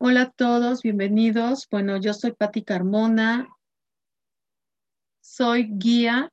[0.00, 1.66] Hola a todos, bienvenidos.
[1.72, 3.48] Bueno, yo soy Patti Carmona,
[5.20, 6.30] soy guía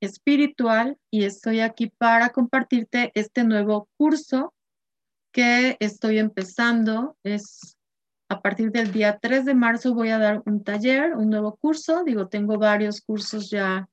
[0.00, 4.54] espiritual y estoy aquí para compartirte este nuevo curso
[5.30, 7.18] que estoy empezando.
[7.22, 7.76] Es
[8.30, 12.04] a partir del día 3 de marzo voy a dar un taller, un nuevo curso.
[12.04, 13.90] Digo, tengo varios cursos ya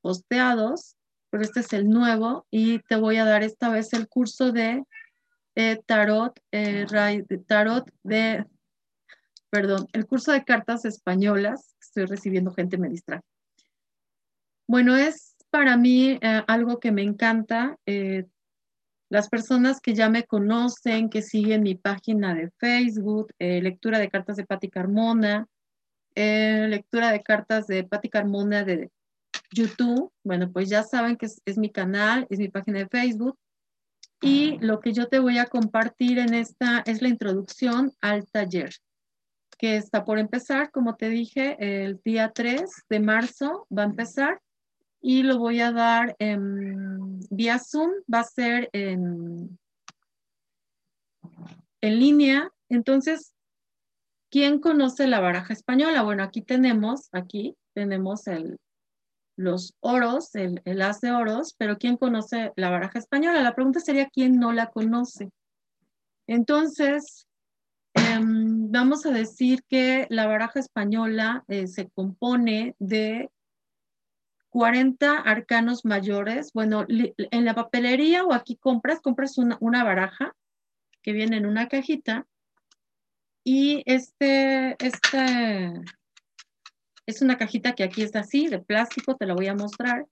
[0.00, 0.96] posteados,
[1.28, 4.84] pero este es el nuevo y te voy a dar esta vez el curso de
[5.60, 6.86] eh, tarot, eh,
[7.46, 8.46] tarot de,
[9.50, 11.76] perdón, el curso de cartas españolas.
[11.78, 13.20] Estoy recibiendo gente, me distrae.
[14.66, 17.76] Bueno, es para mí eh, algo que me encanta.
[19.10, 24.36] las personas que ya me conocen, que siguen mi página de Facebook, lectura de cartas
[24.36, 25.46] de Patti Carmona,
[26.14, 28.90] lectura de cartas de Patti Carmona de
[29.52, 33.36] YouTube, bueno, pues ya saben que es mi canal, es mi página de Facebook.
[34.22, 38.70] Y lo que yo te voy a compartir en esta es la introducción al taller,
[39.58, 44.42] que está por empezar, como te dije, el día 3 de marzo va a empezar
[45.00, 49.58] y lo voy a dar en, vía Zoom, va a ser en,
[51.80, 52.50] en línea.
[52.68, 53.32] Entonces,
[54.30, 56.02] ¿quién conoce la baraja española?
[56.02, 58.58] Bueno, aquí tenemos, aquí tenemos el,
[59.40, 63.42] los oros, el, el as de oros, pero ¿quién conoce la baraja española?
[63.42, 65.30] La pregunta sería ¿quién no la conoce?
[66.26, 67.26] Entonces,
[67.94, 73.30] em, vamos a decir que la baraja española eh, se compone de
[74.50, 76.52] 40 arcanos mayores.
[76.52, 80.36] Bueno, en la papelería o aquí compras, compras una, una baraja
[81.02, 82.26] que viene en una cajita
[83.42, 85.80] y este, este,
[87.10, 90.06] es una cajita que aquí está así, de plástico, te la voy a mostrar.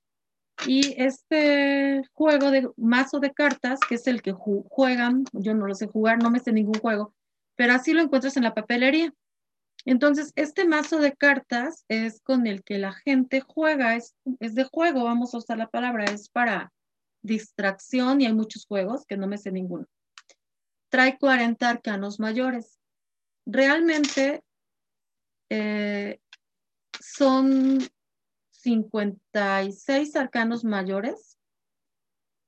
[0.67, 5.75] Y este juego de mazo de cartas, que es el que juegan, yo no lo
[5.75, 7.15] sé jugar, no me sé ningún juego,
[7.57, 9.13] pero así lo encuentras en la papelería.
[9.85, 14.65] Entonces, este mazo de cartas es con el que la gente juega, es, es de
[14.65, 16.73] juego, vamos a usar la palabra, es para
[17.23, 19.87] distracción y hay muchos juegos que no me sé ninguno.
[20.91, 22.79] Trae 40 arcanos mayores.
[23.47, 24.43] Realmente
[25.51, 26.21] eh,
[27.19, 27.81] son
[28.51, 31.37] 56 arcanos mayores,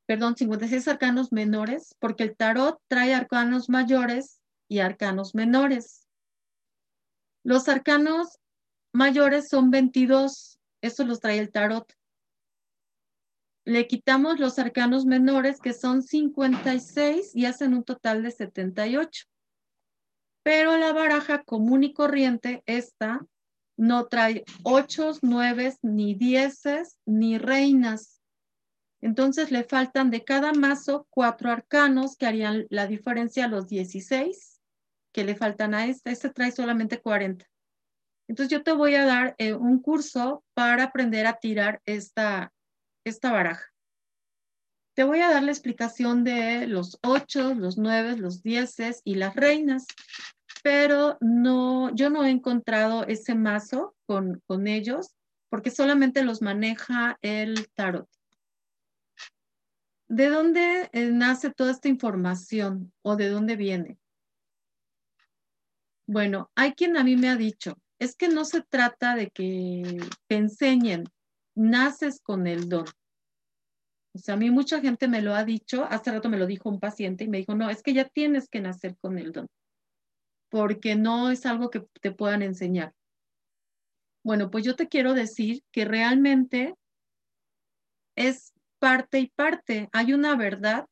[0.06, 6.06] perdón, 56 arcanos menores, porque el tarot trae arcanos mayores y arcanos menores.
[7.42, 8.38] Los arcanos
[8.92, 11.92] mayores son 22, eso los trae el tarot.
[13.64, 19.26] Le quitamos los arcanos menores, que son 56, y hacen un total de 78.
[20.44, 23.26] Pero la baraja común y corriente, esta,
[23.80, 28.20] no trae ocho, nueve, ni dieces, ni reinas.
[29.00, 34.60] Entonces le faltan de cada mazo cuatro arcanos que harían la diferencia a los 16
[35.12, 36.10] que le faltan a este.
[36.10, 37.46] Este trae solamente 40.
[38.28, 42.52] Entonces yo te voy a dar eh, un curso para aprender a tirar esta,
[43.04, 43.64] esta baraja.
[44.94, 49.34] Te voy a dar la explicación de los ocho, los nueve, los dieces y las
[49.34, 49.86] reinas
[50.62, 55.15] pero no, yo no he encontrado ese mazo con, con ellos
[55.48, 58.09] porque solamente los maneja el tarot.
[60.09, 63.99] ¿De dónde eh, nace toda esta información o de dónde viene?
[66.06, 70.00] Bueno, hay quien a mí me ha dicho, es que no se trata de que
[70.26, 71.04] te enseñen,
[71.54, 72.87] naces con el don.
[74.12, 76.69] O sea, a mí mucha gente me lo ha dicho, hace rato me lo dijo
[76.69, 79.47] un paciente y me dijo, no, es que ya tienes que nacer con el don
[80.50, 82.93] porque no es algo que te puedan enseñar.
[84.22, 86.75] Bueno, pues yo te quiero decir que realmente
[88.16, 89.88] es parte y parte.
[89.93, 90.87] Hay una verdad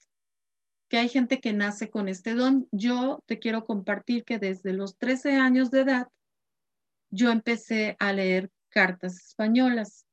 [0.88, 2.66] que hay gente que nace con este don.
[2.72, 6.08] Yo te quiero compartir que desde los 13 años de edad
[7.10, 10.06] yo empecé a leer cartas españolas.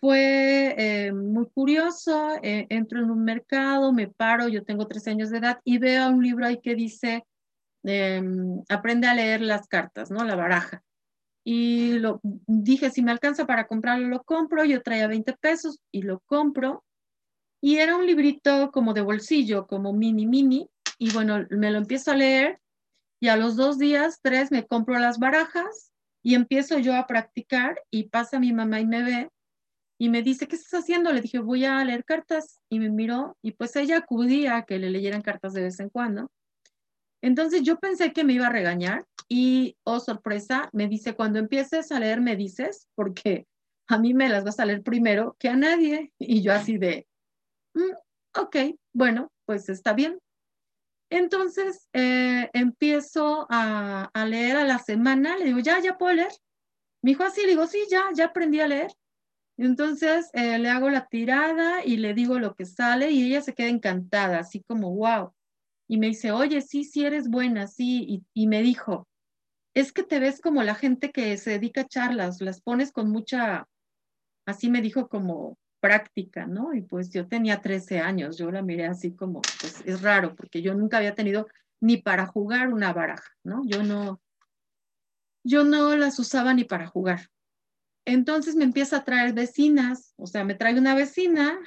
[0.00, 5.30] Fue eh, muy curioso, eh, entro en un mercado, me paro, yo tengo 13 años
[5.30, 7.24] de edad y veo un libro ahí que dice
[7.84, 10.24] Em, aprende a leer las cartas, ¿no?
[10.24, 10.82] La baraja.
[11.44, 14.64] Y lo, dije, si me alcanza para comprarlo, lo compro.
[14.64, 16.84] Yo traía 20 pesos y lo compro.
[17.60, 20.68] Y era un librito como de bolsillo, como mini, mini.
[20.98, 22.60] Y bueno, me lo empiezo a leer
[23.22, 25.92] y a los dos días, tres, me compro las barajas
[26.24, 29.30] y empiezo yo a practicar y pasa mi mamá y me ve
[29.96, 31.12] y me dice, ¿qué estás haciendo?
[31.12, 34.80] Le dije, voy a leer cartas y me miró y pues ella acudía a que
[34.80, 36.32] le leyeran cartas de vez en cuando.
[37.22, 41.92] Entonces yo pensé que me iba a regañar y, oh sorpresa, me dice, cuando empieces
[41.92, 43.46] a leer me dices, porque
[43.88, 46.12] a mí me las vas a leer primero que a nadie.
[46.18, 47.06] Y yo así de,
[47.74, 48.56] mm, ok,
[48.92, 50.18] bueno, pues está bien.
[51.10, 56.32] Entonces eh, empiezo a, leer a la semana, le digo, ya, ya puedo leer.
[57.02, 58.90] Me dijo así, le digo, sí, ya, ya aprendí a leer.
[59.58, 63.54] Entonces eh, le hago la tirada y le digo lo que sale y ella se
[63.54, 65.32] queda encantada, así como, wow.
[65.92, 68.24] Y me dice, oye, sí, sí eres buena, sí.
[68.32, 69.06] Y, me dijo,
[69.74, 73.10] es que te ves como la gente que se dedica a charlas, las pones con
[73.10, 73.68] mucha,
[74.46, 76.72] así me dijo como práctica, ¿no?
[76.72, 80.62] Y pues yo tenía 13 años, yo la miré así como, pues es raro, porque
[80.62, 81.46] yo nunca había tenido
[81.78, 83.60] ni para jugar una baraja, ¿no?
[83.66, 84.22] Yo no,
[85.44, 87.28] yo no las usaba ni para jugar.
[88.06, 91.60] Entonces me empieza a traer vecinas, o sea, me trae una vecina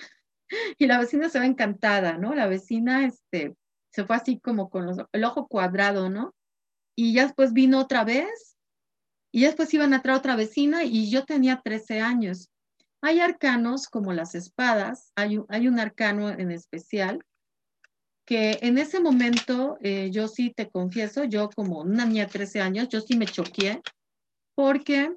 [0.80, 2.34] y la vecina se ve encantada, ¿no?
[2.34, 3.56] La vecina, este,
[3.96, 6.36] se fue así como con el ojo cuadrado, ¿no?
[6.98, 8.58] Y ya después vino otra vez
[9.32, 12.50] y después iban a traer otra vecina y yo tenía 13 años.
[13.02, 17.24] Hay arcanos como las espadas, hay, hay un arcano en especial
[18.26, 22.60] que en ese momento, eh, yo sí te confieso, yo como una niña de 13
[22.60, 23.82] años, yo sí me choqué
[24.56, 25.16] porque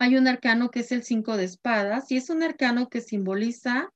[0.00, 3.92] hay un arcano que es el 5 de espadas y es un arcano que simboliza,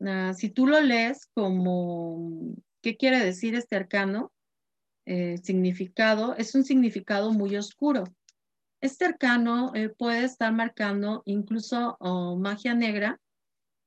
[0.00, 4.32] uh, si tú lo lees como, ¿qué quiere decir este arcano?
[5.08, 8.02] Eh, significado, es un significado muy oscuro.
[8.80, 13.20] Este arcano eh, puede estar marcando incluso oh, magia negra,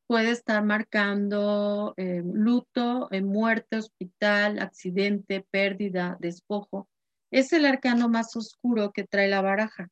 [0.07, 6.87] puede estar marcando eh, luto, muerte, hospital, accidente, pérdida, despojo.
[7.31, 9.89] Es el arcano más oscuro que trae la baraja.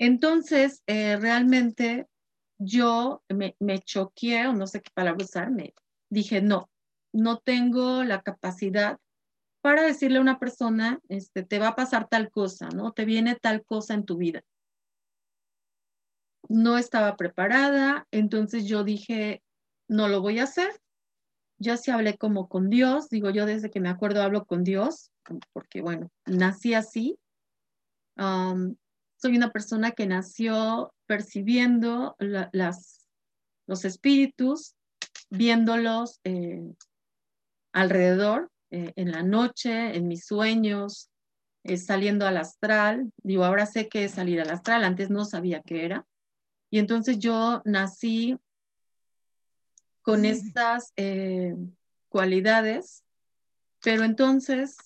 [0.00, 2.06] Entonces, realmente
[2.58, 5.74] yo me, me choqué, o no sé qué palabra usar, me
[6.10, 6.70] dije, no,
[7.12, 8.98] no tengo la capacidad
[9.60, 12.92] para decirle a una persona, este, te va a pasar tal cosa, ¿no?
[12.92, 14.42] Te viene tal cosa en tu vida.
[16.48, 19.42] No estaba preparada, entonces yo dije,
[19.88, 20.80] no lo voy a hacer.
[21.58, 25.10] Yo sí hablé como con Dios, digo yo desde que me acuerdo hablo con Dios,
[25.52, 27.18] porque bueno, nací así.
[29.20, 33.06] Soy una persona que nació percibiendo la, las,
[33.66, 34.74] los espíritus,
[35.30, 36.72] viéndolos eh,
[37.72, 41.10] alrededor, eh, en la noche, en mis sueños,
[41.64, 43.12] eh, saliendo al astral.
[43.22, 46.06] Digo, ahora sé que es salir al astral, antes no sabía qué era.
[46.70, 48.36] Y entonces yo nací
[50.02, 51.54] con estas eh,
[52.08, 53.04] cualidades,
[53.82, 54.76] pero entonces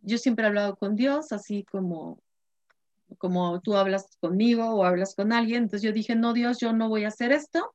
[0.00, 2.22] yo siempre he hablado con Dios, así como,
[3.16, 5.64] como tú hablas conmigo o hablas con alguien.
[5.64, 7.74] Entonces yo dije, no, Dios, yo no voy a hacer esto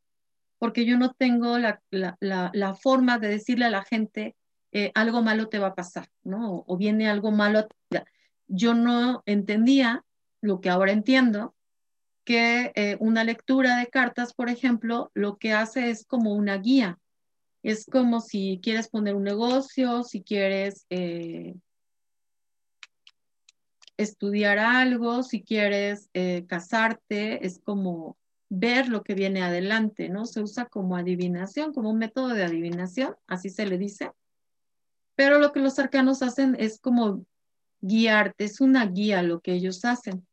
[0.60, 4.36] porque yo no tengo la, la, la, forma de decirle a la gente
[4.72, 6.64] eh, algo malo te va a pasar, ¿no?
[6.66, 7.68] O, viene algo malo.
[8.48, 10.06] Yo no entendía
[10.40, 11.54] lo que ahora entiendo,
[12.24, 16.98] que eh, una lectura de cartas, por ejemplo, lo que hace es como una guía.
[17.62, 21.56] Es como si quieres poner un negocio, si quieres eh,
[23.98, 28.18] estudiar algo, si quieres eh, casarte, es como
[28.50, 30.26] ver lo que viene adelante, ¿no?
[30.26, 34.12] Se usa como adivinación, como un método de adivinación, así se le dice.
[35.16, 37.26] Pero lo que los arcanos hacen es como
[37.82, 40.26] guiarte, es una guía lo que ellos hacen.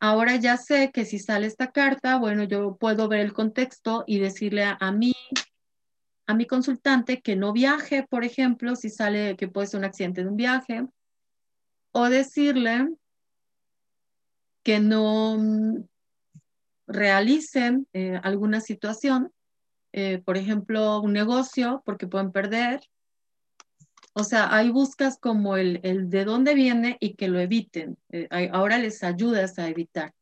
[0.00, 4.18] Ahora ya sé que si sale esta carta, bueno, yo puedo ver el contexto y
[4.18, 5.14] decirle a, mí,
[6.26, 10.24] a mi consultante que no viaje, por ejemplo, si sale que puede ser un accidente
[10.24, 10.86] de un viaje,
[11.92, 12.88] o decirle
[14.62, 15.84] que no mm,
[16.86, 19.32] realicen eh, alguna situación,
[19.92, 22.80] eh, por ejemplo, un negocio, porque pueden perder.
[24.14, 27.96] O sea, ahí buscas como el, el de dónde viene y que lo eviten.
[28.10, 30.14] Eh, ahora les ayudas a evitar.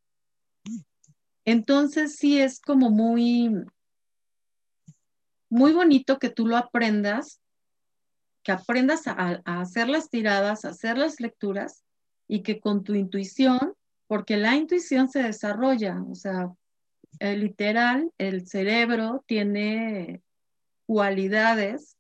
[1.45, 3.51] Entonces sí es como muy,
[5.49, 7.40] muy bonito que tú lo aprendas,
[8.43, 11.85] que aprendas a, hacer las tiradas, a hacer las lecturas
[12.29, 13.75] y que con tu intuición,
[14.07, 16.51] porque la intuición se desarrolla, o sea,
[17.19, 20.23] eh, literal, el cerebro tiene
[20.87, 21.97] cualidades,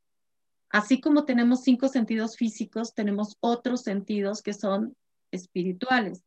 [0.70, 4.96] así como tenemos cinco sentidos físicos, tenemos otros sentidos que son
[5.30, 6.22] espirituales.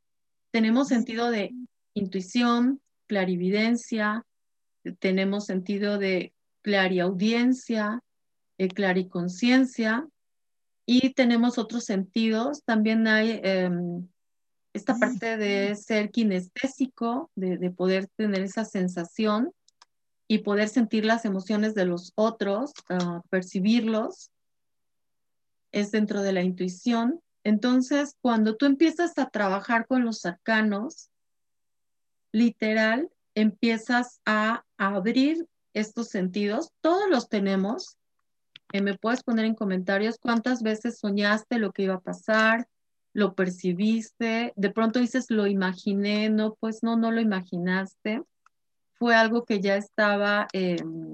[0.51, 1.51] Tenemos sentido de
[1.93, 4.25] intuición, clarividencia,
[4.99, 8.01] tenemos sentido de clariaudiencia,
[8.63, 10.07] eh, clariconciencia,
[10.85, 12.63] y tenemos otros sentidos.
[12.65, 13.69] También hay eh,
[14.73, 19.51] esta parte de ser kinestésico, de, de, poder tener esa sensación
[20.27, 24.31] y poder sentir las emociones de los otros, uh, percibirlos,
[25.71, 27.21] es dentro de la intuición.
[27.43, 31.09] Entonces, cuando tú empiezas a trabajar con los arcanos,
[32.31, 36.71] literal, empiezas a abrir estos sentidos.
[36.81, 37.97] Todos los tenemos,
[38.73, 42.67] eh, me puedes poner en comentarios cuántas veces soñaste lo que iba a pasar,
[43.13, 48.23] lo percibiste, de pronto dices, lo imaginé, no, pues no, no lo imaginaste,
[48.93, 51.13] fue algo que ya estaba, em,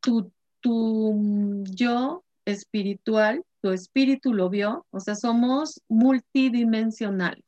[0.00, 7.44] tu, tu yo espiritual, tu espíritu lo vio, o sea, somos multidimensionales.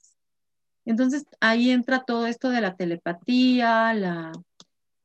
[0.84, 4.32] Entonces ahí entra todo esto de la telepatía, la,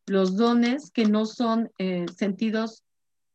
[0.08, 2.84] los dones que no son eh, sentidos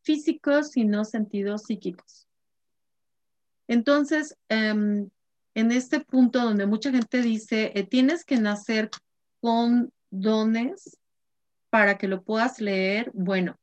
[0.03, 2.27] físicos, sino sentidos psíquicos.
[3.69, 5.11] Entonces, em,
[5.55, 8.91] en este punto donde mucha gente dice, eh, tienes que nacer
[9.41, 10.99] con dones
[11.71, 13.57] para que lo puedas leer, bueno,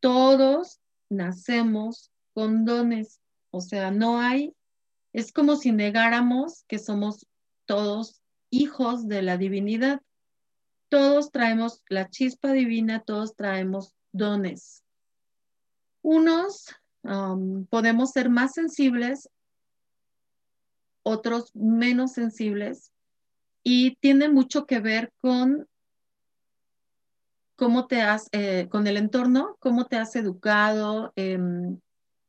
[0.00, 4.54] todos nacemos con dones, o sea, no hay,
[5.12, 7.26] es como si negáramos que somos
[7.64, 10.00] todos hijos de la divinidad.
[10.90, 14.84] Todos traemos la chispa divina, todos traemos dones.
[16.02, 16.66] Unos
[17.70, 19.30] podemos ser más sensibles,
[21.02, 22.92] otros menos sensibles,
[23.62, 25.66] y tiene mucho que ver con
[27.56, 31.78] cómo te has, eh, con el entorno, cómo te has educado, em,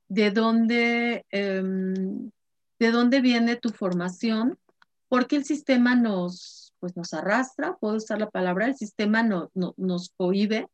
[0.10, 2.32] de dónde, em,
[2.80, 4.60] de dónde viene tu formación,
[5.08, 10.10] porque el sistema nos, pues nos arrastra, puedo usar la palabra, el sistema no, nos
[10.18, 10.68] cohibe,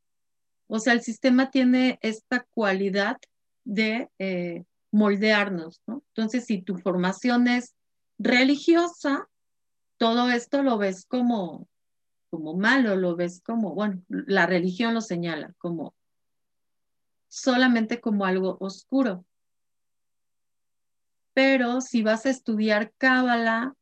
[0.68, 3.18] o sea, el sistema tiene esta cualidad
[3.66, 6.02] de eh, moldearnos, ¿no?
[6.16, 7.76] Entonces, si tu formación es
[8.18, 9.30] religiosa,
[9.98, 11.68] todo esto lo ves como,
[12.30, 15.94] como malo, lo ves como, bueno, la religión lo señala como
[17.28, 19.26] solamente como algo oscuro.
[21.34, 23.76] Pero si vas a estudiar Cábala,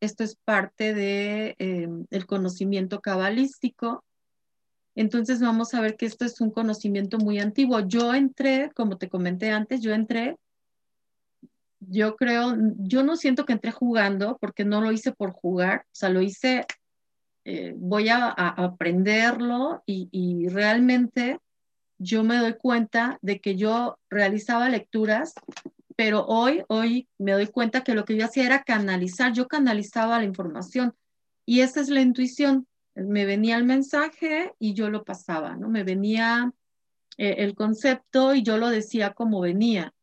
[0.00, 4.04] esto es parte de, em, el conocimiento cabalístico,
[4.94, 7.80] entonces vamos a ver que esto es un conocimiento muy antiguo.
[7.80, 10.36] Yo entré, como te comenté antes, yo entré,
[11.80, 15.94] yo creo, yo no siento que entré jugando porque no lo hice por jugar, o
[15.94, 16.66] sea, lo hice,
[17.44, 21.38] eh, voy a, aprenderlo y realmente
[21.98, 25.34] yo me doy cuenta de que yo realizaba lecturas,
[25.98, 30.18] pero hoy, hoy me doy cuenta que lo que yo hacía era canalizar, yo canalizaba
[30.18, 30.94] la información
[31.44, 32.68] y esa es la intuición
[33.04, 35.68] me venía el mensaje y yo lo pasaba, ¿no?
[35.68, 36.52] Me venía
[37.16, 39.94] eh, el concepto y yo lo decía como venía.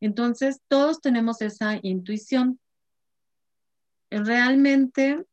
[0.00, 2.60] Entonces, todos tenemos esa intuición.
[4.10, 5.24] Realmente,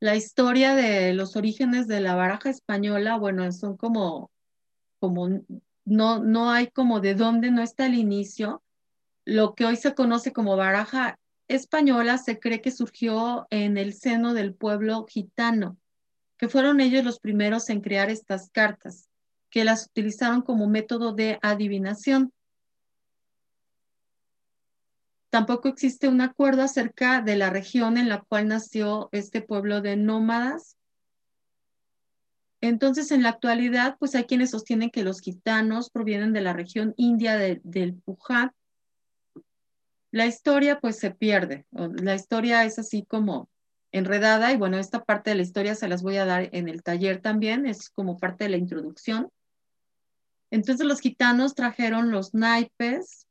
[0.00, 4.30] la historia de los orígenes de la baraja española, bueno, son como,
[4.98, 5.28] como
[5.84, 8.62] no, no hay como de dónde no está el inicio.
[9.24, 14.34] Lo que hoy se conoce como baraja española se cree que surgió en el seno
[14.34, 15.76] del pueblo gitano
[16.42, 19.08] que fueron ellos los primeros en crear estas cartas,
[19.48, 22.32] que las utilizaron como método de adivinación.
[25.30, 29.94] Tampoco existe un acuerdo acerca de la región en la cual nació este pueblo de
[29.94, 30.76] nómadas.
[32.60, 36.92] Entonces, en la actualidad, pues hay quienes sostienen que los gitanos provienen de la región
[36.96, 38.52] india del Pujat.
[40.12, 41.66] La historia, pues, se pierde.
[41.72, 43.48] La historia es así como
[43.92, 46.82] enredada y bueno, esta parte de la historia se las voy a dar en el
[46.82, 49.30] taller también, es como parte de la introducción.
[50.50, 53.26] Entonces los gitanos trajeron los naipes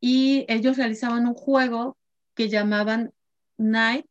[0.00, 1.96] y ellos realizaban un juego
[2.34, 3.12] que llamaban
[3.58, 4.06] naip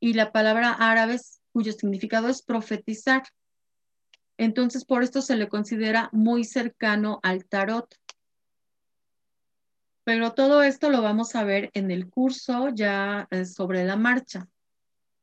[0.00, 1.20] y la palabra árabe
[1.52, 3.22] cuyo significado es profetizar.
[4.38, 7.94] Entonces por esto se le considera muy cercano al tarot.
[10.04, 14.48] Pero todo esto lo vamos a ver en el curso ya eh, sobre la marcha.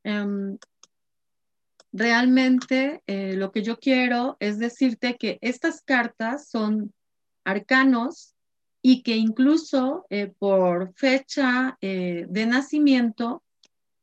[0.04, 0.58] Em,
[1.92, 6.94] realmente eh, lo que yo quiero es decirte que estas cartas son
[7.44, 8.36] arcanos
[8.82, 13.44] y que incluso eh, por fecha de nacimiento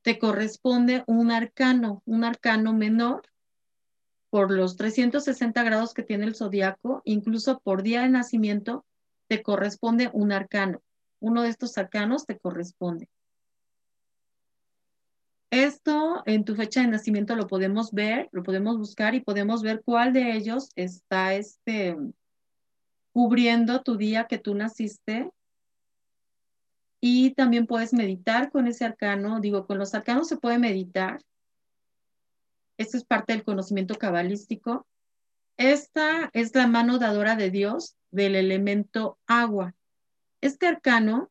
[0.02, 3.22] te corresponde un arcano, un arcano menor
[4.28, 8.84] por los 360 grados que tiene el zodiaco, incluso por día de nacimiento
[9.34, 10.80] te corresponde un arcano.
[11.18, 13.08] Uno de estos arcanos te corresponde.
[15.50, 19.82] Esto en tu fecha de nacimiento lo podemos ver, lo podemos buscar y podemos ver
[19.84, 21.96] cuál de ellos está este,
[23.12, 25.28] cubriendo tu día que tú naciste.
[27.00, 29.40] Y también puedes meditar con ese arcano.
[29.40, 31.20] Digo, con los arcanos se puede meditar.
[32.78, 34.86] Esto es parte del conocimiento cabalístico.
[35.56, 39.74] Esta es la mano dadora de Dios del elemento agua.
[40.40, 41.30] Este arcano,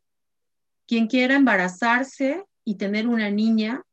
[0.87, 3.83] quien quiera embarazarse y tener una niña,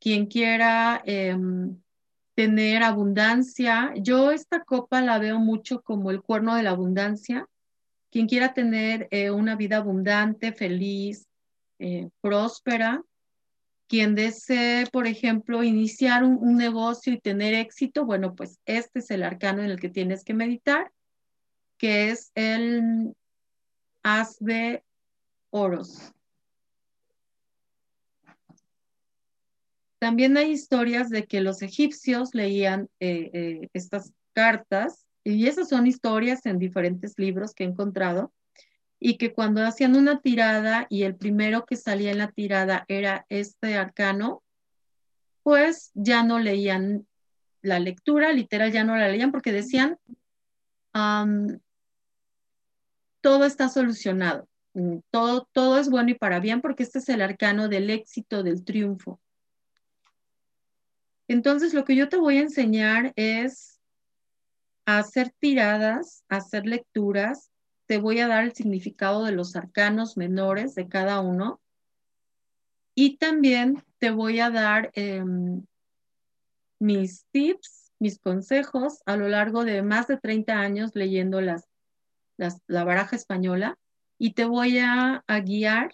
[0.00, 1.80] quien quiera em,
[2.34, 3.92] tener abundancia.
[3.96, 7.46] Yo esta copa la veo mucho como el cuerno de la abundancia.
[8.10, 11.28] Quien quiera tener eh, una vida abundante, feliz,
[11.78, 13.02] eh, próspera,
[13.88, 19.22] quien desee, por ejemplo, iniciar un, negocio y tener éxito, bueno, pues este es el
[19.22, 20.90] arcano en el que tienes que meditar,
[21.76, 23.14] que es el
[24.02, 24.82] as de
[25.50, 26.12] oros.
[29.98, 35.86] También hay historias de que los egipcios leían eh, eh, estas cartas, y esas son
[35.86, 38.32] historias en diferentes libros que he encontrado,
[39.02, 43.26] y que cuando hacían una tirada y el primero que salía en la tirada era
[43.28, 44.42] este arcano,
[45.42, 47.06] pues ya no leían
[47.62, 49.98] la lectura, literal ya no la leían porque decían,
[53.20, 57.22] todo está solucionado, mm, todo, todo es bueno y para bien porque este es el
[57.22, 59.20] arcano del éxito, del triunfo.
[61.28, 63.80] Entonces, lo que yo te voy a enseñar es
[64.84, 67.51] a hacer tiradas, a hacer lecturas.
[67.92, 71.60] Te voy a dar el significado de los arcanos menores de cada uno.
[72.94, 75.62] Y también te voy a dar em,
[76.78, 81.68] mis tips, mis consejos a lo largo de más de 30 años leyendo las,
[82.38, 83.78] la baraja española.
[84.16, 85.90] Y te voy a guiar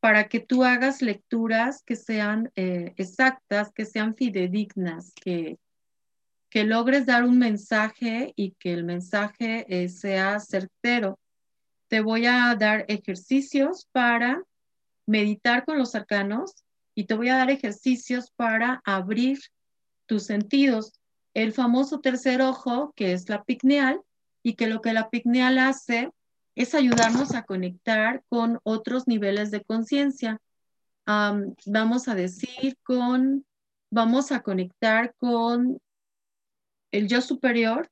[0.00, 5.60] para que tú hagas lecturas que sean eh, exactas, que sean fidedignas, que,
[6.50, 11.18] que logres dar un mensaje y que el mensaje eh, sea certero.
[11.88, 14.42] Te voy a dar ejercicios para
[15.06, 16.64] meditar con los arcanos
[16.94, 19.38] y te voy a dar ejercicios para abrir
[20.06, 20.92] tus sentidos.
[21.34, 24.00] El famoso tercer ojo, que es la picneal,
[24.42, 26.10] y que lo que la picneal hace
[26.56, 30.40] es ayudarnos a conectar con otros niveles de conciencia.
[31.06, 33.44] vamos a decir con,
[33.90, 35.80] vamos a conectar con
[36.92, 37.90] el yo superior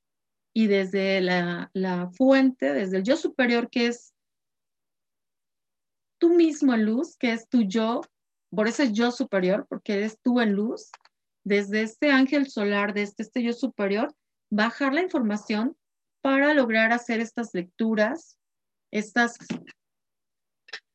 [0.54, 4.14] y desde la, fuente, desde el yo superior que es
[6.18, 8.00] tú mismo en luz, que es tu yo,
[8.50, 10.90] por eso es yo superior, porque eres tú en luz,
[11.44, 14.14] desde este ángel solar, desde este yo superior,
[14.50, 15.76] bajar la información
[16.20, 18.38] para lograr hacer estas lecturas
[18.90, 19.36] estas,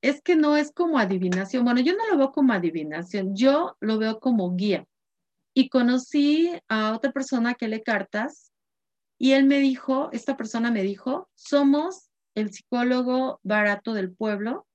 [0.01, 1.63] es que no es como adivinación.
[1.63, 4.86] Bueno, yo no lo veo como adivinación, yo lo veo como guía.
[5.54, 8.52] Y conocí a otra persona que lee cartas
[9.20, 14.66] y él me dijo, esta persona me dijo, somos el psicólogo barato del pueblo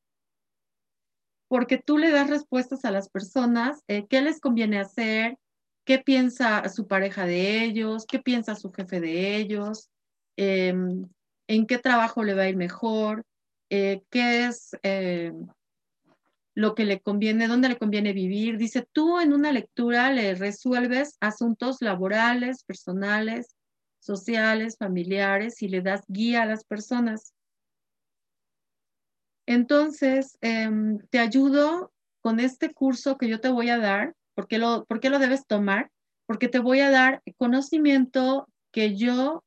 [1.48, 5.38] porque tú le das respuestas a las personas, eh, qué les conviene hacer,
[5.84, 9.88] qué piensa su pareja de ellos, qué piensa su jefe de ellos,
[10.36, 11.08] em,
[11.48, 13.24] en qué trabajo le va a ir mejor,
[13.70, 15.32] eh, qué es eh,
[16.58, 18.58] lo que le conviene, dónde le conviene vivir.
[18.58, 23.54] Dice, tú en una lectura le resuelves asuntos laborales, personales,
[24.00, 27.32] sociales, familiares y le das guía a las personas.
[29.46, 31.92] Entonces, em, te ayudo
[32.22, 34.16] con este curso que yo te voy a dar.
[34.34, 35.92] ¿Por qué, lo, ¿Por qué lo debes tomar?
[36.26, 39.44] Porque te voy a dar conocimiento que yo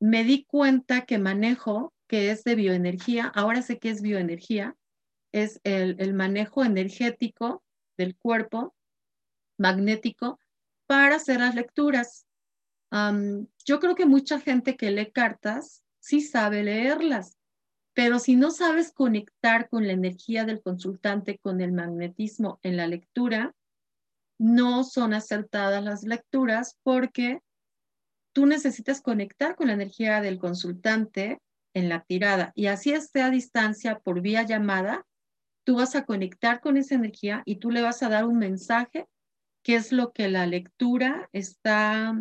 [0.00, 4.76] me di cuenta que manejo, que es de bioenergía, ahora sé que es bioenergía,
[5.32, 7.62] es el, manejo energético
[7.96, 8.74] del cuerpo,
[9.58, 10.38] magnético,
[10.86, 12.26] para hacer las lecturas.
[12.90, 17.38] yo creo que mucha gente que lee cartas sí sabe leerlas,
[17.94, 22.86] pero si no sabes conectar con la energía del consultante, con el magnetismo en la
[22.86, 23.54] lectura,
[24.38, 27.40] no son acertadas las lecturas porque
[28.32, 31.40] tú necesitas conectar con la energía del consultante
[31.74, 35.06] en la tirada y así esté a distancia por vía llamada,
[35.64, 39.06] tú vas a conectar con esa energía y tú le vas a dar un mensaje
[39.62, 42.20] que es lo que la lectura está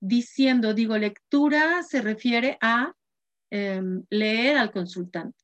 [0.00, 0.74] diciendo.
[0.74, 2.94] Digo, lectura se refiere a
[3.50, 5.38] em, leer al consultante.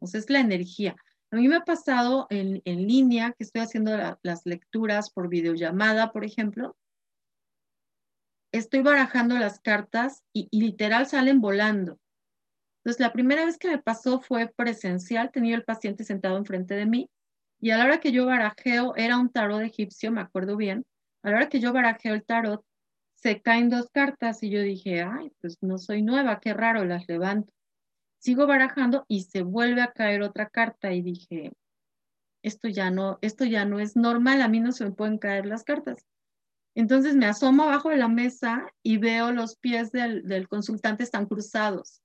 [0.00, 0.96] O es la energía.
[1.30, 6.24] A mí me ha pasado en, línea que estoy haciendo las lecturas por videollamada, por
[6.24, 6.76] ejemplo,
[8.52, 12.00] estoy barajando las cartas y, literal salen volando.
[12.82, 16.86] Entonces, la primera vez que me pasó fue presencial, tenía el paciente sentado enfrente de
[16.86, 17.10] mí
[17.60, 20.86] y a la hora que yo barajeo, era un tarot egipcio, me acuerdo bien,
[21.22, 22.64] a la hora que yo barajeo el tarot,
[23.14, 27.06] se caen dos cartas y yo dije, ay, pues no soy nueva, qué raro, las
[27.06, 27.52] levanto.
[28.18, 31.52] Sigo barajando y se vuelve a caer otra carta y dije,
[32.42, 35.44] esto ya no, esto ya no es normal, a mí no se me pueden caer
[35.44, 36.06] las cartas.
[36.74, 41.99] Entonces me asomo abajo de la mesa y veo los pies del, consultante están cruzados.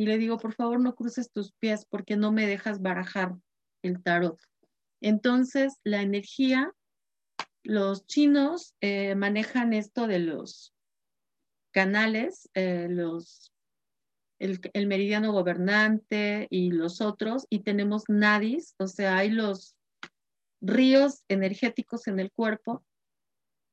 [0.00, 3.36] Y le digo, por favor, no cruces tus pies porque no me dejas barajar
[3.82, 4.40] el tarot.
[5.02, 6.72] Entonces, la energía
[7.64, 10.72] los chinos eh, manejan esto de los
[11.70, 13.52] canales, eh, los,
[14.38, 19.76] el, meridiano gobernante y los otros, y tenemos nadis, o sea, hay los
[20.62, 22.86] ríos energéticos en el cuerpo.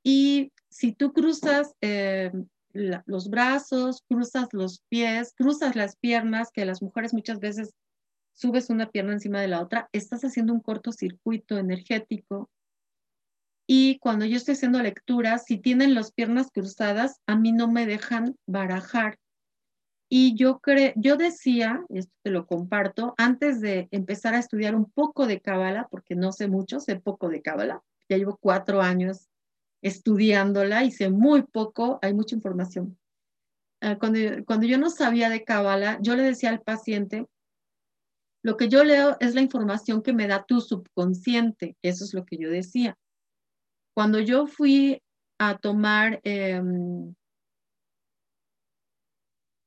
[0.03, 2.33] Y si tú cruzas eh,
[2.73, 7.73] los brazos, cruzas los pies, cruzas las piernas, que las mujeres muchas veces
[8.33, 12.49] subes una pierna encima de la otra, estás haciendo un cortocircuito energético.
[13.67, 17.85] Y cuando yo estoy haciendo lecturas, si tienen las piernas cruzadas, a mí no me
[17.85, 19.17] dejan barajar.
[20.09, 24.75] Y yo, cre yo decía, y esto te lo comparto, antes de empezar a estudiar
[24.75, 28.81] un poco de Cábala, porque no sé mucho, sé poco de Cábala, ya llevo cuatro
[28.81, 29.27] años
[29.87, 32.97] estudiándola sé muy poco, hay mucha información.
[33.81, 37.27] Uh, cuando, cuando yo no sabía de Cábala, yo le decía al paciente,
[38.43, 42.25] lo que yo leo es la información que me da tu subconsciente, eso es lo
[42.25, 42.97] que yo decía.
[43.93, 45.01] Cuando yo fui
[45.39, 46.61] a tomar eh,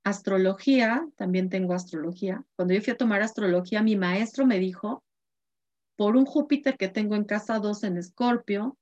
[0.05, 2.45] astrología, también tengo astrología.
[2.57, 5.05] Cuando yo fui a tomar astrología, mi maestro me dijo,
[5.97, 8.79] por un Júpiter que tengo en casa 2 en Escorpio,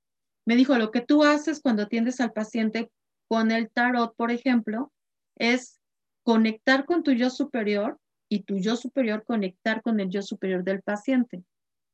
[0.48, 2.90] me dijo, lo que tú haces cuando atiendes al paciente
[3.28, 4.90] con el tarot, por ejemplo,
[5.37, 5.78] es
[6.22, 10.80] conectar con tu yo superior y tu yo superior conectar con el yo superior del
[10.80, 11.44] paciente.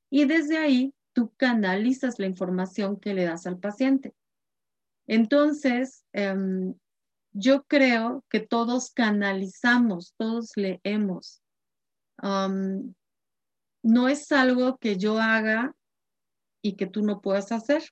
[0.09, 4.15] Y desde ahí tú canalizas la información que le das al paciente.
[5.09, 6.37] Entonces, eh,
[7.33, 11.43] yo creo que todos canalizamos, todos leemos.
[12.23, 15.75] No es algo que yo haga
[16.63, 17.83] y que tú no puedas hacer.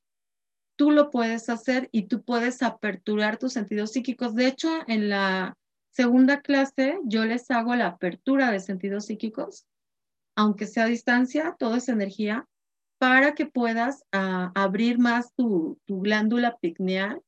[0.77, 4.35] Tú lo puedes hacer y tú puedes aperturar tus sentidos psíquicos.
[4.35, 5.57] De hecho, en la
[5.91, 9.67] segunda clase yo les hago la apertura de sentidos psíquicos,
[10.37, 12.49] aunque sea a distancia, toda esa energía,
[12.99, 17.21] para que puedas uh, abrir más tu, tu glándula pineal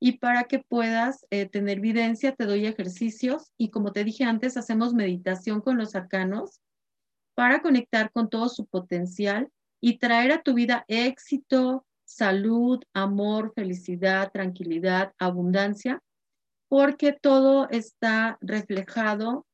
[0.00, 4.56] y para que puedas eh, tener evidencia te doy ejercicios y como te dije antes,
[4.56, 6.60] hacemos meditación con los arcanos
[7.36, 9.48] para conectar con todo su potencial
[9.80, 16.02] y traer a tu vida éxito, salud, amor, felicidad, tranquilidad, abundancia,
[16.68, 19.46] porque todo está reflejado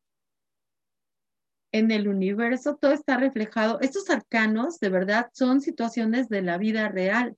[1.72, 3.80] en el universo, todo está reflejado.
[3.80, 7.36] Estos arcanos, de verdad, son situaciones de la vida real.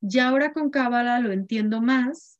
[0.00, 2.38] Y ahora con Cábala lo entiendo más.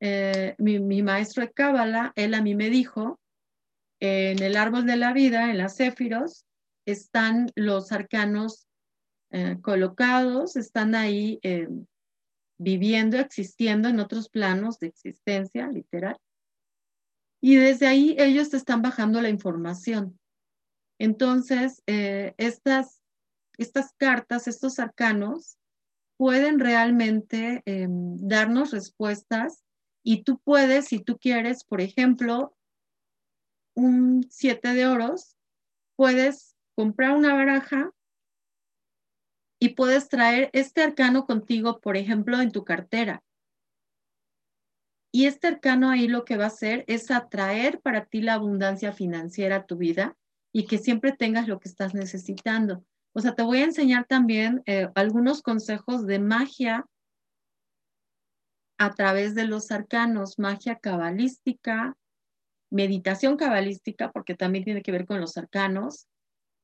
[0.00, 3.18] Eh, mi, mi, maestro de Cábala, él a mí me dijo,
[4.00, 6.44] en el árbol de la vida, en las céfiros,
[6.86, 8.67] están los arcanos
[9.30, 11.68] eh, colocados, están ahí eh,
[12.58, 16.18] viviendo, existiendo en otros planos de existencia, literal.
[17.40, 20.18] Y desde ahí ellos te están bajando la información.
[20.98, 23.00] Entonces, eh, estas,
[23.56, 25.58] estas cartas, estos arcanos,
[26.18, 29.64] pueden realmente eh, darnos respuestas
[30.02, 32.56] y tú puedes, si tú quieres, por ejemplo,
[33.74, 35.36] un siete de oros,
[35.96, 37.92] puedes comprar una baraja
[39.60, 43.22] y puedes traer este arcano contigo, por ejemplo, en tu cartera.
[45.12, 48.92] Y este arcano ahí lo que va a hacer es atraer para ti la abundancia
[48.92, 50.16] financiera a tu vida
[50.52, 52.84] y que siempre tengas lo que estás necesitando.
[53.14, 56.86] O sea, te voy a enseñar también eh, algunos consejos de magia
[58.78, 61.96] a través de los arcanos, magia cabalística,
[62.70, 66.06] meditación cabalística, porque también tiene que ver con los arcanos.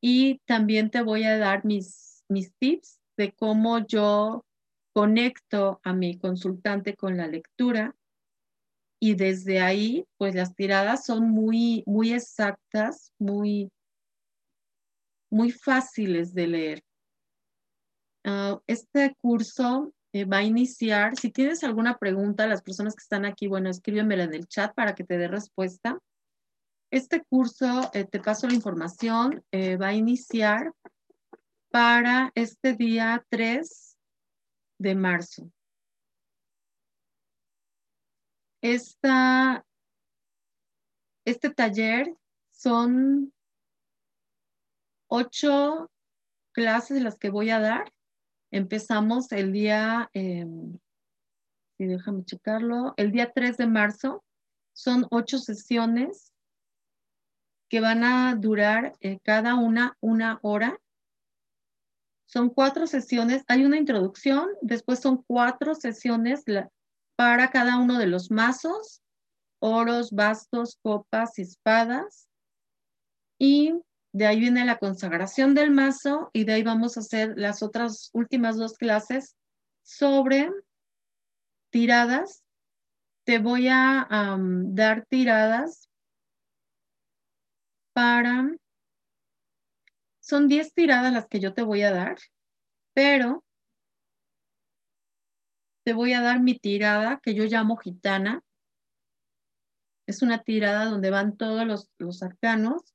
[0.01, 4.45] Y también te voy a dar mis, mis tips de cómo yo
[4.93, 7.95] conecto a mi consultante con la lectura.
[9.01, 13.71] Y desde ahí, pues las tiradas son muy, muy exactas, muy,
[15.31, 16.83] muy fáciles de leer.
[18.25, 21.17] Uh, este curso eh, va a iniciar.
[21.17, 24.95] Si tienes alguna pregunta, las personas que están aquí, bueno, escríbemela en el chat para
[24.95, 25.99] que te dé respuesta.
[26.93, 30.73] Este curso, eh, te paso la información, eh, va a iniciar
[31.75, 33.99] para este día 3
[34.79, 35.51] de marzo.
[38.63, 39.67] Esta,
[41.25, 42.15] este taller
[42.53, 43.35] son
[45.09, 45.91] ocho
[46.53, 47.93] clases las que voy a dar.
[48.53, 50.47] Empezamos el día, eh,
[51.77, 54.25] déjame checarlo, el día 3 de marzo.
[54.75, 56.33] Son ocho sesiones
[57.69, 60.79] que van a durar eh, cada una una hora.
[62.27, 66.45] Son cuatro sesiones, hay una introducción, después son cuatro sesiones
[67.17, 69.03] para cada uno de los mazos,
[69.61, 72.29] oros, bastos, copas y espadas.
[73.39, 73.75] Y
[74.13, 78.11] de ahí viene la consagración del mazo y de ahí vamos a hacer las otras
[78.13, 79.37] últimas dos clases
[79.83, 80.51] sobre
[81.71, 82.43] tiradas.
[83.25, 84.09] Te voy a
[84.39, 85.89] dar tiradas
[87.93, 88.55] para...
[90.25, 92.17] Son 10 tiradas las que yo te voy a dar,
[92.95, 93.45] pero
[95.85, 98.43] te voy a dar mi tirada que yo llamo gitana.
[100.07, 102.95] Es una tirada donde van todos los, los arcanos.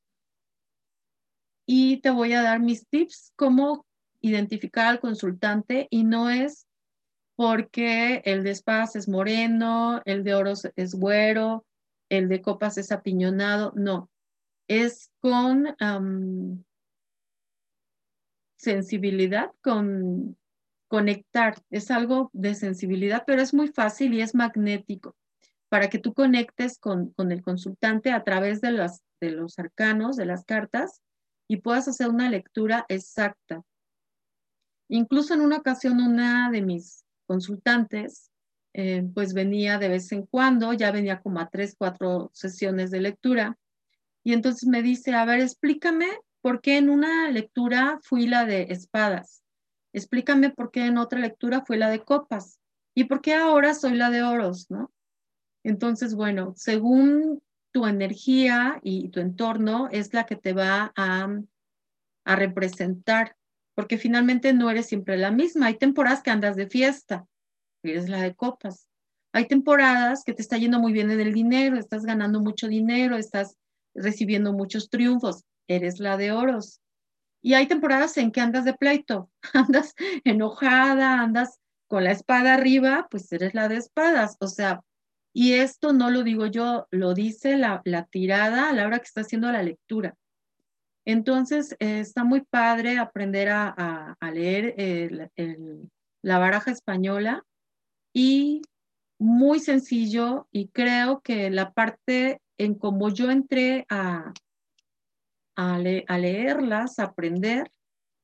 [1.68, 3.86] Y te voy a dar mis tips, cómo
[4.22, 6.65] identificar al consultante y no es
[7.36, 11.63] porque el de espadas es moreno, el de oros es güero,
[12.10, 14.10] el de copas es apiñonado, no,
[14.68, 15.76] es con
[18.60, 20.38] sensibilidad, con
[20.88, 25.15] conectar, es algo de sensibilidad, pero es muy fácil y es magnético
[25.69, 30.17] para que tú conectes con, con el consultante a través de, las, de los arcanos,
[30.17, 31.02] de las cartas,
[31.48, 33.62] y puedas hacer una lectura exacta.
[34.89, 38.32] Incluso en una ocasión una de mis consultantes
[38.74, 43.02] eh, pues venía de vez en cuando, ya venía como a tres, cuatro sesiones de
[43.02, 43.58] lectura,
[44.24, 46.08] y entonces me dice, a ver, explícame
[46.41, 49.43] por qué en una lectura fui la de espadas,
[49.93, 52.60] explícame por qué en otra lectura fui la de copas,
[52.95, 54.91] y por qué ahora soy la de oros, ¿no?
[55.63, 61.28] Entonces, bueno, según tu energía y tu entorno es la que te va a,
[62.25, 63.36] a representar
[63.75, 65.67] porque finalmente no eres siempre la misma.
[65.67, 67.25] Hay temporadas que andas de fiesta,
[67.84, 68.89] eres la de copas.
[69.32, 73.15] Hay temporadas que te está yendo muy bien en el dinero, estás ganando mucho dinero,
[73.15, 73.56] estás
[73.95, 76.82] recibiendo muchos triunfos, eres la de oros.
[77.42, 83.08] Y hay temporadas en que andas de pleito, andas enojada, andas con la espada arriba,
[83.10, 84.36] pues eres la de espadas.
[84.42, 84.82] O sea,
[85.34, 89.06] y esto no lo digo yo, lo dice la, la tirada a la hora que
[89.06, 90.16] está haciendo la lectura.
[91.06, 94.76] Entonces, eh, está muy padre aprender a, leer
[96.22, 97.44] la baraja española
[98.14, 98.62] y
[99.18, 104.34] muy sencillo y creo que la parte en como yo entré a,
[105.60, 105.78] a,
[106.17, 107.72] leerlas, aprender,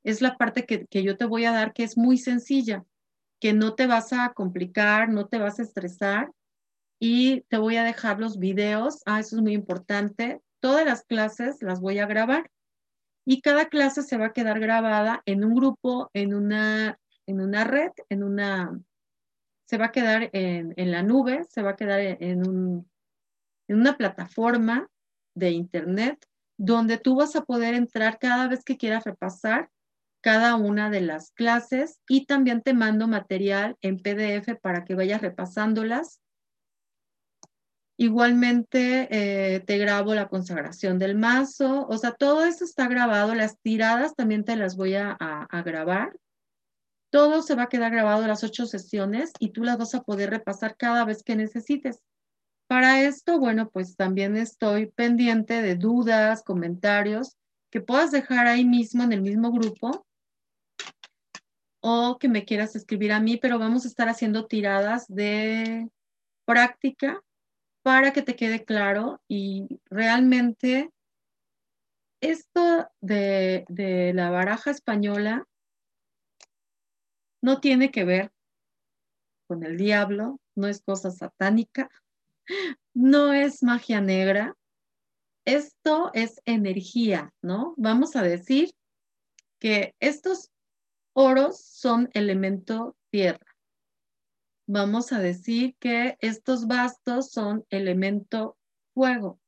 [0.04, 2.86] es la parte que, que yo te voy a dar que es muy sencilla,
[3.42, 6.32] que no te vas a complicar, no te vas a estresar
[7.00, 9.02] y te voy a dejar los videos.
[9.06, 10.42] Ah, eso es muy importante.
[10.62, 12.50] Todas las clases las voy a grabar
[13.26, 17.64] y cada clase se va a quedar grabada en un grupo, en una, en una
[17.66, 18.80] red, en una,
[19.68, 22.90] se va a quedar en, la nube, se va a quedar en, un,
[23.68, 24.88] en una plataforma
[25.34, 26.26] de internet
[26.58, 29.70] donde tú vas a poder entrar cada vez que quieras repasar
[30.22, 35.22] cada una de las clases y también te mando material en PDF para que vayas
[35.22, 36.20] repasándolas
[37.98, 43.58] Igualmente eh, te grabo la consagración del mazo, o sea, todo esto está grabado, las
[43.62, 45.18] tiradas también te las voy a,
[45.64, 46.18] grabar.
[47.10, 50.30] Todo se va a quedar grabado las ocho sesiones y tú las vas a poder
[50.30, 52.02] repasar cada vez que necesites.
[52.76, 57.38] Para esto, bueno, pues también estoy pendiente de dudas, comentarios
[57.72, 60.06] que puedas dejar ahí mismo en el mismo grupo
[61.80, 65.90] o que me quieras escribir a mí, pero vamos a estar haciendo tiradas de
[66.44, 67.22] práctica
[67.82, 70.90] para que te quede claro y realmente
[72.20, 73.64] esto de,
[74.14, 75.48] la baraja española
[77.42, 78.34] no tiene que ver
[79.48, 81.90] con el diablo, no es cosa satánica,
[82.94, 84.56] no es magia negra,
[85.46, 87.74] esto es energía, ¿no?
[87.78, 88.72] Vamos a decir
[89.60, 90.52] que estos
[91.14, 93.56] oros son elemento tierra
[94.68, 98.58] vamos a decir que estos bastos son elemento
[98.94, 99.40] fuego.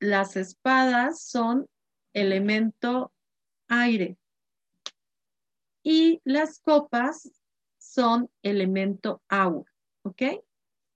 [0.00, 1.68] Las espadas son
[2.14, 3.12] elemento
[3.68, 4.16] aire.
[5.82, 7.30] Y las copas
[7.92, 9.64] son elemento agua.
[10.02, 10.22] ¿Ok?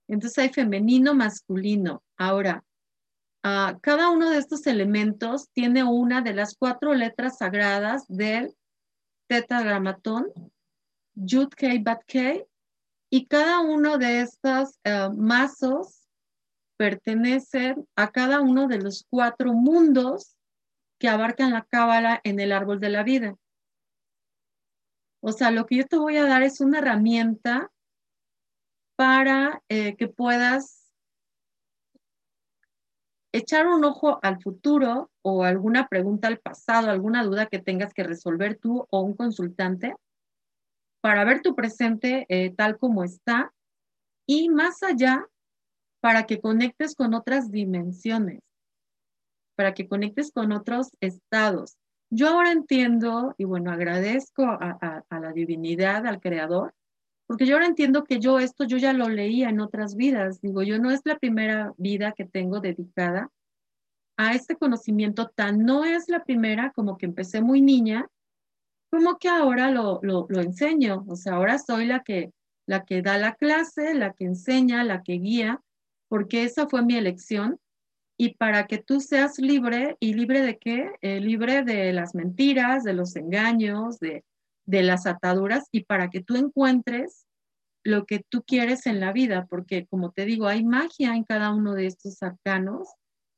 [0.07, 2.03] Entonces hay femenino, masculino.
[2.17, 2.63] Ahora,
[3.43, 8.55] ah, cada uno de estos elementos tiene una de las cuatro letras sagradas del
[9.27, 10.31] tetragramatón
[11.15, 12.45] Yud Kei Kei,
[13.09, 16.07] y cada uno de estos eh, mazos
[16.77, 20.35] pertenecen a cada uno de los cuatro mundos
[20.99, 23.35] que abarcan la cábala en el árbol de la vida.
[25.21, 27.71] O sea, lo que yo te voy a dar es una herramienta
[28.95, 30.93] para eh, que puedas
[33.33, 38.03] echar un ojo al futuro o alguna pregunta al pasado, alguna duda que tengas que
[38.03, 39.93] resolver tú o un consultante
[41.01, 43.53] para ver tu presente eh, tal como está
[44.25, 45.27] y más allá
[45.99, 48.39] para que conectes con otras dimensiones,
[49.55, 51.77] para que conectes con otros estados.
[52.15, 56.73] Yo ahora entiendo, y bueno, agradezco a, la divinidad, al creador,
[57.27, 60.41] porque yo ahora entiendo que yo esto yo ya lo leía en otras vidas.
[60.41, 63.29] Digo, yo no es la primera vida que tengo dedicada
[64.17, 68.07] a este conocimiento tan, no es la primera, como que empecé muy niña,
[68.91, 71.03] como que ahora lo, lo, lo enseño.
[71.07, 72.31] O sea, ahora soy la que,
[72.65, 75.61] la que da la clase, la que enseña, la que guía,
[76.07, 77.59] porque esa fue mi elección
[78.17, 80.91] y para que tú seas libre, ¿y libre de qué?
[81.01, 84.23] Eh, libre de las mentiras, de los engaños, de,
[84.65, 87.25] de las ataduras, y para que tú encuentres
[87.83, 91.53] lo que tú quieres en la vida, porque como te digo, hay magia en cada
[91.53, 92.87] uno de estos arcanos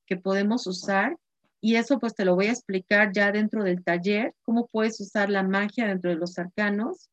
[0.05, 1.17] que podemos usar,
[1.59, 5.29] y eso pues te lo voy a explicar ya dentro del taller, cómo puedes usar
[5.29, 7.09] la magia dentro de los arcanos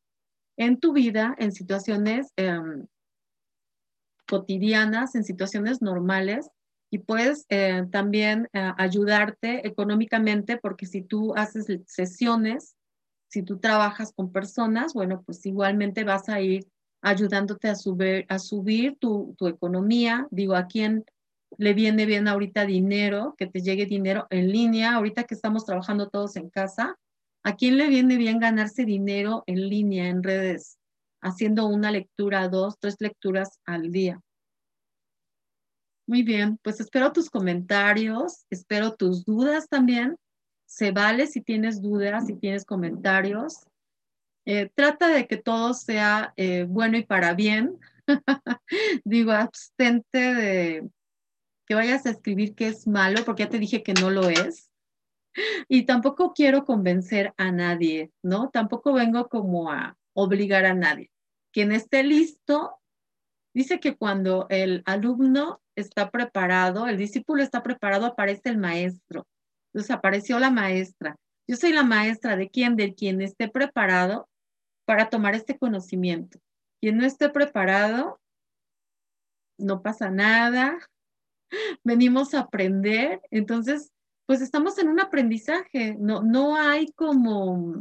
[0.55, 2.85] en tu vida, en situaciones em,
[4.27, 6.49] cotidianas, en situaciones normales,
[6.95, 12.77] y puedes eh, también eh, ayudarte económicamente porque si tú haces sesiones,
[13.27, 16.65] si tú trabajas con personas, bueno, pues igualmente vas a ir
[17.01, 20.25] ayudándote a subir, a subir tu, tu economía.
[20.31, 21.03] Digo, ¿a quién
[21.57, 24.95] le viene bien ahorita dinero, que te llegue dinero en línea?
[24.95, 26.97] Ahorita que estamos trabajando todos en casa,
[27.43, 30.77] ¿a quién le viene bien ganarse dinero en línea, en redes,
[31.21, 34.21] haciendo una lectura, dos, tres lecturas al día?
[36.07, 40.17] Muy bien, pues espero tus comentarios, espero tus dudas también.
[40.67, 43.65] Se vale si tienes dudas, si tienes comentarios.
[44.45, 47.79] Eh, trata de que todo sea eh, bueno y para bien.
[49.03, 50.89] Digo, abstente de
[51.65, 54.69] que vayas a escribir que es malo, porque ya te dije que no lo es.
[55.67, 58.51] Y tampoco quiero convencer a nadie, ¿no?
[58.51, 61.09] Tampoco vengo como a obligar a nadie.
[61.51, 62.77] Quien esté listo,
[63.55, 69.27] dice que cuando el alumno está preparado, el discípulo está preparado, aparece el maestro.
[69.73, 71.15] Entonces apareció la maestra.
[71.47, 74.27] Yo soy la maestra de quien, de quien esté preparado
[74.85, 76.39] para tomar este conocimiento.
[76.81, 78.19] Quien no esté preparado,
[79.57, 80.77] no pasa nada.
[81.83, 83.21] Venimos a aprender.
[83.31, 83.91] Entonces,
[84.25, 85.95] pues estamos en un aprendizaje.
[85.99, 87.73] No, no hay como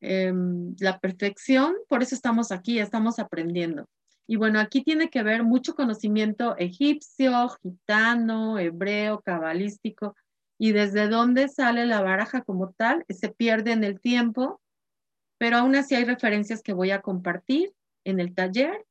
[0.00, 3.86] em, la perfección, por eso estamos aquí, estamos aprendiendo.
[4.26, 10.16] Y bueno, aquí tiene que ver mucho conocimiento egipcio, gitano, hebreo, cabalístico,
[10.58, 14.60] y desde dónde sale la baraja como tal, se pierde en el tiempo,
[15.36, 18.86] pero aún así hay referencias que voy a compartir en el taller.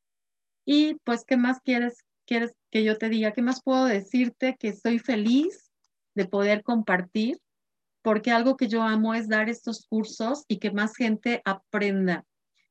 [0.65, 3.31] Y pues, ¿qué más quieres, quieres que yo te diga?
[3.31, 4.55] ¿Qué más puedo decirte?
[4.59, 5.71] Que estoy feliz
[6.15, 7.39] de poder compartir,
[8.01, 12.25] porque algo que yo amo es dar estos cursos y que más gente aprenda.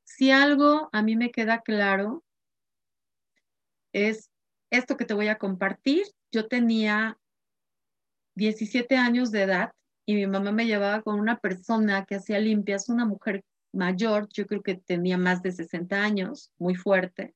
[0.05, 2.23] Si algo a mí me queda claro
[3.93, 4.31] es
[4.71, 6.05] esto que te voy a compartir.
[6.31, 7.19] Yo tenía
[8.37, 9.73] 17 años de edad
[10.07, 14.47] y mi mamá me llevaba con una persona que hacía limpias, una mujer mayor, yo
[14.47, 17.35] creo que tenía más de 60 años, muy fuerte.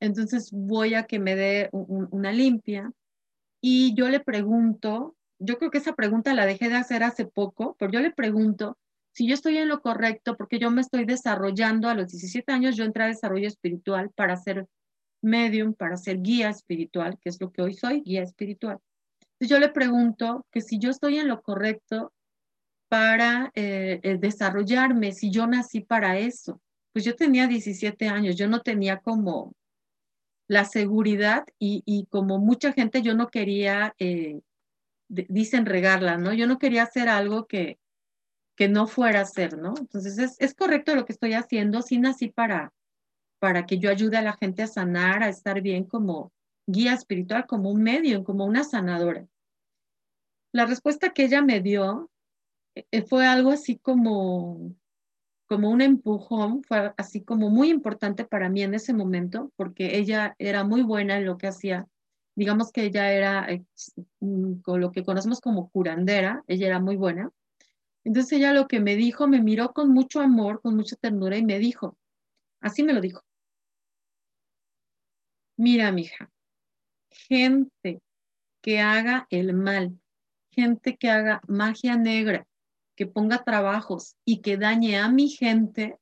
[0.00, 2.92] Entonces voy a que me dé una limpia
[3.60, 7.76] y yo le pregunto, yo creo que esa pregunta la dejé de hacer hace poco,
[7.78, 8.78] pero yo le pregunto
[9.12, 12.76] si yo estoy en lo correcto, porque yo me estoy desarrollando a los 17 años,
[12.76, 14.66] yo entré a desarrollo espiritual para ser
[15.24, 18.78] medium para ser guía espiritual, que es lo que hoy soy, guía espiritual.
[19.20, 22.12] Entonces yo le pregunto que si yo estoy en lo correcto
[22.88, 26.60] para eh, eh, desarrollarme, si yo nací para eso.
[26.92, 29.52] Pues yo tenía 17 años, yo no tenía como
[30.46, 34.40] la seguridad y, como mucha gente yo no quería, eh,
[35.08, 36.32] dicen regarla, ¿no?
[36.34, 37.78] Yo no quería hacer algo que,
[38.54, 39.74] que no fuera a hacer, ¿no?
[39.76, 42.72] Entonces es, es correcto lo que estoy haciendo, sí nací para,
[43.38, 46.32] para que yo ayude a la gente a sanar, a estar bien como
[46.66, 49.26] guía espiritual, como un medio, como una sanadora.
[50.52, 52.10] La respuesta que ella me dio
[52.74, 54.74] eh, fue algo así como,
[55.46, 60.34] como un empujón, fue así como muy importante para mí en ese momento, porque ella
[60.38, 61.86] era muy buena en lo que hacía.
[62.36, 63.46] Digamos que ella era
[64.20, 67.30] mm, con lo que conocemos como curandera, ella era muy buena.
[68.04, 71.44] Entonces ella lo que me dijo, me miró con mucho amor, con mucha ternura y
[71.44, 71.96] me dijo,
[72.64, 73.22] así me lo dijo,
[75.56, 76.30] Mira, mija,
[77.10, 78.02] gente
[78.60, 80.00] que haga el mal,
[80.50, 82.46] gente que haga magia negra,
[82.96, 85.96] que ponga trabajos y que dañe a mi gente,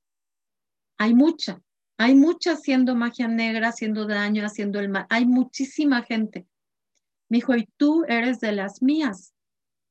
[0.98, 1.60] hay mucha.
[1.98, 5.06] Hay mucha haciendo magia negra, haciendo daño, haciendo el mal.
[5.10, 6.46] Hay muchísima gente.
[7.28, 9.34] Me dijo, y tú eres de las mías.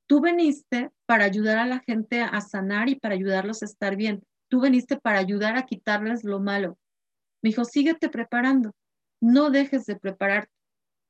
[0.08, 4.24] Tú veniste para ayudar a la gente a sanar y para ayudarlos a estar bien.
[4.52, 6.78] Tú veniste para ayudar a quitarles lo malo.
[7.42, 8.76] Me dijo, síguete preparando
[9.22, 10.52] no dejes de prepararte.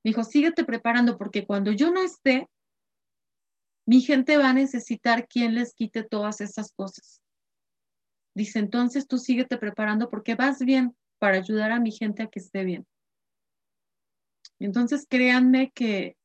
[0.04, 2.48] Me dijo, síguete preparando porque cuando yo no esté,
[3.88, 7.22] mi gente va a necesitar quien les quite todas esas cosas.
[8.36, 12.40] Dice, entonces tú síguete preparando porque vas bien para ayudar a mi gente a que
[12.40, 12.86] esté bien.
[14.60, 16.16] Entonces, créanme que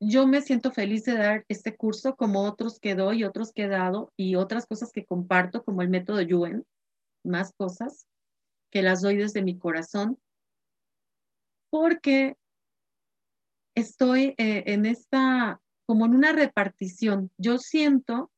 [0.00, 3.68] yo me siento feliz de dar este curso como otros que doy, otros que he
[3.68, 6.64] dado y otras cosas que comparto, como el método Yuen,
[7.24, 8.06] más cosas
[8.70, 10.18] que las doy desde mi corazón,
[11.70, 12.36] porque
[13.74, 17.30] estoy eh, en esta, como en una repartición.
[17.36, 18.30] Yo siento,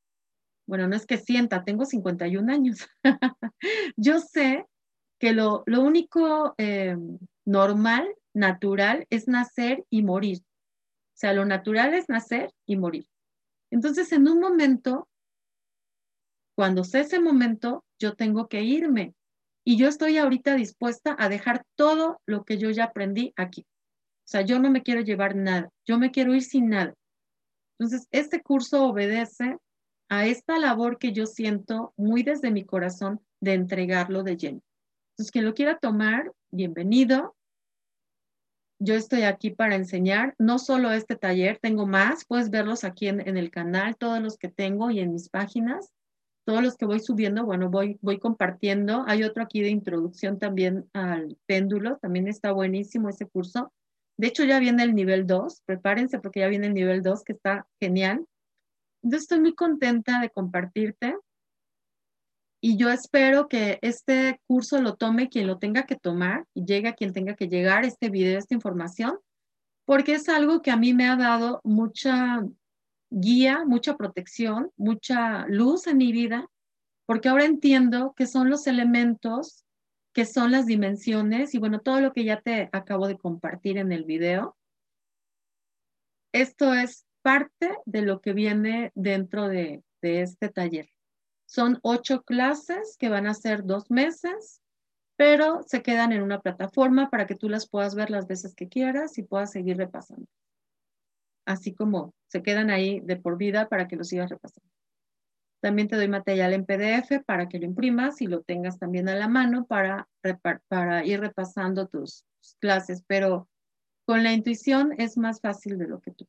[0.66, 2.88] bueno, no es que sienta, tengo 51 años.
[3.96, 4.66] Yo sé
[5.18, 6.96] que lo, lo único eh,
[7.44, 10.42] normal, natural, es nacer y morir.
[11.20, 13.06] Sea, lo natural es nacer y morir.
[13.70, 15.06] Entonces, en un momento,
[16.56, 19.12] cuando sea ese momento, yo tengo que irme.
[19.62, 23.66] Y yo estoy ahorita dispuesta a dejar todo lo que yo ya aprendí aquí.
[24.24, 26.94] O sea, yo no me quiero llevar nada, yo me quiero ir sin nada.
[27.78, 29.58] Entonces, este curso obedece
[30.08, 34.62] a esta labor que yo siento muy desde mi corazón de entregarlo de lleno.
[35.12, 37.36] Entonces, quien lo quiera tomar, bienvenido.
[38.82, 43.20] Yo estoy aquí para enseñar, no solo este taller, tengo más, puedes verlos aquí en,
[43.20, 45.92] en, el canal, todos los que tengo y en mis páginas,
[46.46, 49.04] todos los que voy subiendo, bueno, voy, voy compartiendo.
[49.06, 53.70] Hay otro aquí de introducción también al péndulo, también está buenísimo ese curso.
[54.16, 57.32] De hecho, ya viene el nivel 2, prepárense porque ya viene el nivel 2 que
[57.34, 58.26] está genial.
[59.02, 61.16] Entonces, estoy muy contenta de compartirte
[62.60, 66.88] y yo espero que este curso lo tome quien lo tenga que tomar y llegue
[66.88, 69.18] a quien tenga que llegar este video, esta información,
[69.86, 72.44] porque es algo que a mí me ha dado mucha
[73.10, 76.48] guía, mucha protección, mucha luz en mi vida,
[77.06, 79.64] porque ahora entiendo que son los elementos
[80.12, 83.92] que son las dimensiones y bueno, todo lo que ya te acabo de compartir en
[83.92, 84.56] el video.
[86.32, 90.88] Esto es parte de lo que viene dentro de, de este taller.
[91.50, 94.62] Son ocho clases que van a ser dos meses,
[95.16, 98.68] pero se quedan en una plataforma para que tú las puedas ver las veces que
[98.68, 100.26] quieras y puedas seguir repasando.
[101.44, 104.70] Así como se quedan ahí de por vida para que lo sigas repasando.
[105.60, 109.16] También te doy material en PDF para que lo imprimas y lo tengas también a
[109.16, 110.08] la mano para,
[110.68, 112.24] para ir repasando tus,
[112.60, 113.48] clases, pero
[114.06, 116.28] con la intuición es más fácil de lo que tú.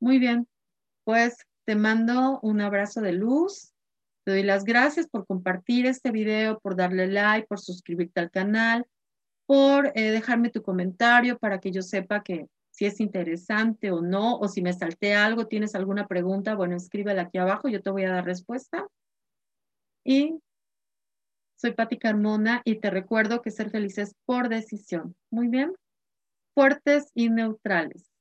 [0.00, 0.48] Muy bien,
[1.04, 1.36] pues
[1.66, 3.74] te mando un abrazo de luz.
[4.26, 8.84] Te doy las gracias por compartir este video, por darle like, por suscribirte al canal,
[9.46, 14.36] por eh, dejarme tu comentario para que yo sepa que si es interesante o no,
[14.36, 18.02] o si me salté algo, tienes alguna pregunta, bueno, escríbela aquí abajo, yo te voy
[18.02, 18.88] a dar respuesta.
[20.02, 20.40] Y
[21.54, 25.14] soy Patti Carmona y te recuerdo que ser feliz es por decisión.
[25.30, 25.72] Muy bien.
[26.52, 28.15] Fuertes y neutrales.